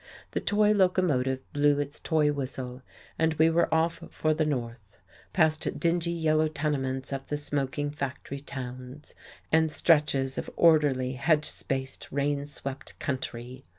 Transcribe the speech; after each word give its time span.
The 0.31 0.39
toy 0.39 0.71
locomotive 0.71 1.41
blew 1.53 1.79
its 1.79 1.99
toy 1.99 2.31
whistle, 2.33 2.81
and 3.19 3.35
we 3.35 3.51
were 3.51 3.71
off 3.71 4.03
for 4.09 4.33
the 4.33 4.47
north; 4.47 4.97
past 5.31 5.79
dingy, 5.79 6.09
yellow 6.09 6.47
tenements 6.47 7.13
of 7.13 7.27
the 7.27 7.37
smoking 7.37 7.91
factory 7.91 8.39
towns, 8.39 9.13
and 9.51 9.71
stretches 9.71 10.39
of 10.39 10.49
orderly, 10.55 11.11
hedge 11.13 11.45
spaced 11.45 12.07
rain 12.11 12.47
swept 12.47 12.97
country. 12.97 13.63